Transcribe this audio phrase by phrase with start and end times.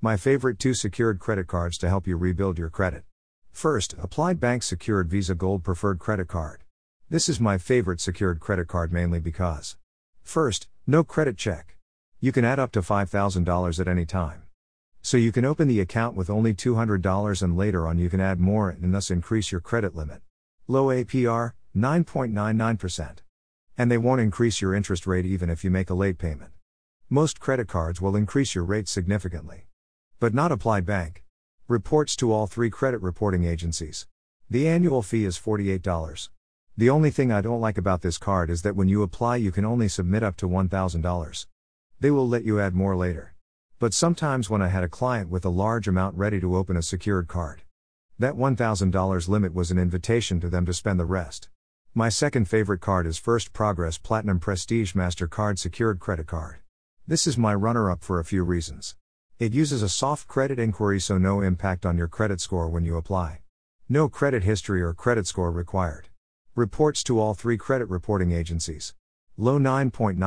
[0.00, 3.02] My favorite two secured credit cards to help you rebuild your credit.
[3.50, 6.62] First, Applied Bank Secured Visa Gold Preferred Credit Card.
[7.10, 9.76] This is my favorite secured credit card mainly because.
[10.22, 11.78] First, no credit check.
[12.20, 14.44] You can add up to $5,000 at any time.
[15.02, 18.38] So you can open the account with only $200 and later on you can add
[18.38, 20.22] more and thus increase your credit limit.
[20.68, 23.16] Low APR, 9.99%.
[23.76, 26.52] And they won't increase your interest rate even if you make a late payment.
[27.10, 29.67] Most credit cards will increase your rate significantly.
[30.20, 31.22] But not Applied Bank.
[31.68, 34.08] Reports to all three credit reporting agencies.
[34.50, 36.28] The annual fee is $48.
[36.76, 39.52] The only thing I don't like about this card is that when you apply, you
[39.52, 41.46] can only submit up to $1,000.
[42.00, 43.36] They will let you add more later.
[43.78, 46.82] But sometimes when I had a client with a large amount ready to open a
[46.82, 47.62] secured card,
[48.18, 51.48] that $1,000 limit was an invitation to them to spend the rest.
[51.94, 56.56] My second favorite card is First Progress Platinum Prestige MasterCard Secured Credit Card.
[57.06, 58.96] This is my runner up for a few reasons.
[59.38, 62.96] It uses a soft credit inquiry so no impact on your credit score when you
[62.96, 63.42] apply.
[63.88, 66.08] No credit history or credit score required.
[66.56, 68.94] Reports to all three credit reporting agencies.
[69.36, 70.18] Low 9.99%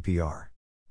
[0.00, 0.46] APR.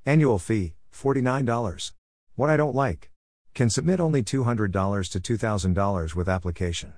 [0.06, 1.94] Annual fee $49.
[2.36, 3.12] What I don't like.
[3.54, 6.96] Can submit only $200 to $2,000 with application.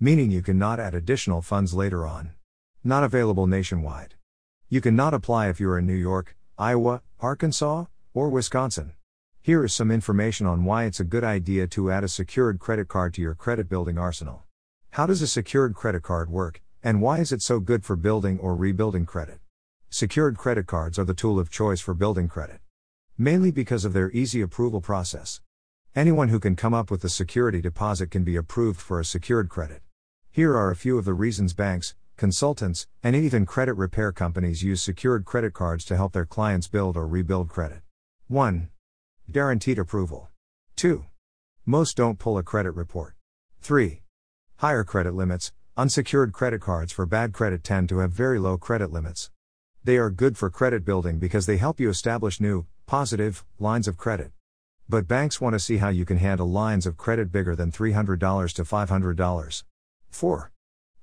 [0.00, 2.30] Meaning you cannot add additional funds later on.
[2.82, 4.14] Not available nationwide.
[4.70, 8.92] You cannot apply if you are in New York, Iowa, Arkansas, or Wisconsin.
[9.46, 12.88] Here is some information on why it's a good idea to add a secured credit
[12.88, 14.42] card to your credit building arsenal.
[14.90, 18.40] How does a secured credit card work, and why is it so good for building
[18.40, 19.38] or rebuilding credit?
[19.88, 22.58] Secured credit cards are the tool of choice for building credit.
[23.16, 25.40] Mainly because of their easy approval process.
[25.94, 29.48] Anyone who can come up with a security deposit can be approved for a secured
[29.48, 29.80] credit.
[30.28, 34.82] Here are a few of the reasons banks, consultants, and even credit repair companies use
[34.82, 37.82] secured credit cards to help their clients build or rebuild credit.
[38.26, 38.70] 1.
[39.28, 40.28] Guaranteed approval.
[40.76, 41.04] 2.
[41.64, 43.16] Most don't pull a credit report.
[43.60, 44.02] 3.
[44.58, 45.52] Higher credit limits.
[45.76, 49.30] Unsecured credit cards for bad credit tend to have very low credit limits.
[49.82, 53.96] They are good for credit building because they help you establish new, positive, lines of
[53.96, 54.30] credit.
[54.88, 58.52] But banks want to see how you can handle lines of credit bigger than $300
[58.54, 59.64] to $500.
[60.08, 60.52] 4.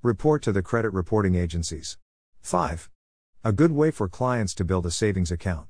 [0.02, 1.98] Report to the credit reporting agencies.
[2.40, 2.90] 5.
[3.44, 5.68] A good way for clients to build a savings account.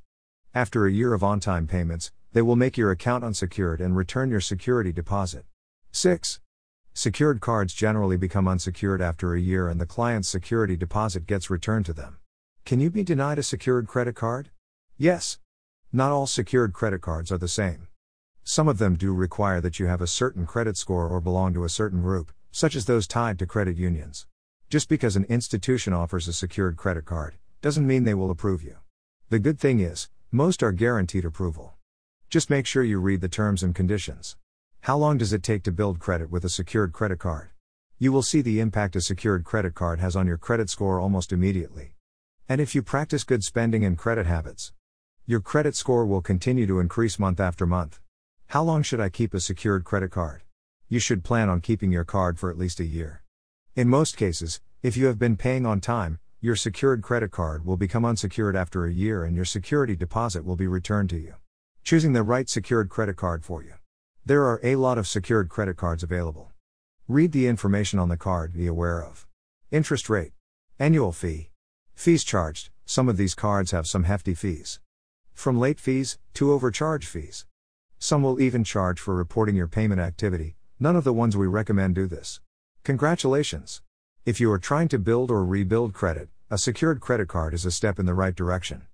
[0.54, 4.28] After a year of on time payments, they will make your account unsecured and return
[4.28, 5.47] your security deposit.
[5.93, 6.41] 6.
[6.93, 11.87] Secured cards generally become unsecured after a year and the client's security deposit gets returned
[11.87, 12.17] to them.
[12.65, 14.50] Can you be denied a secured credit card?
[14.99, 15.39] Yes.
[15.93, 17.87] Not all secured credit cards are the same.
[18.43, 21.62] Some of them do require that you have a certain credit score or belong to
[21.62, 24.27] a certain group, such as those tied to credit unions.
[24.69, 28.78] Just because an institution offers a secured credit card, doesn't mean they will approve you.
[29.28, 31.73] The good thing is, most are guaranteed approval.
[32.34, 34.37] Just make sure you read the terms and conditions.
[34.81, 37.50] How long does it take to build credit with a secured credit card?
[38.00, 41.31] You will see the impact a secured credit card has on your credit score almost
[41.31, 41.95] immediately.
[42.49, 44.72] And if you practice good spending and credit habits,
[45.25, 48.00] your credit score will continue to increase month after month.
[48.49, 50.43] How long should I keep a secured credit card?
[50.89, 53.22] You should plan on keeping your card for at least a year.
[53.77, 57.77] In most cases, if you have been paying on time, your secured credit card will
[57.77, 61.37] become unsecured after a year and your security deposit will be returned to you.
[61.84, 63.75] Choosing the right secured credit card for you.
[64.25, 66.50] There are a lot of secured credit cards available.
[67.06, 69.27] Read the information on the card, be aware of
[69.71, 70.33] interest rate,
[70.78, 71.50] annual fee,
[71.95, 74.81] Fees charged some of these cards have some hefty fees.
[75.34, 77.45] From late fees to overcharge fees.
[77.99, 81.95] Some will even charge for reporting your payment activity, none of the ones we recommend
[81.95, 82.41] do this.
[82.83, 83.83] Congratulations!
[84.25, 87.71] If you are trying to build or rebuild credit, a secured credit card is a
[87.71, 88.87] step in the right direction.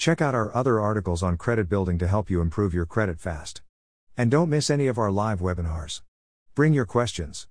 [0.00, 3.60] Check out our other articles on credit building to help you improve your credit fast.
[4.16, 6.00] And don't miss any of our live webinars.
[6.54, 7.48] Bring your questions.